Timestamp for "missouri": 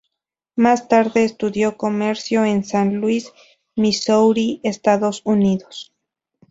3.75-4.59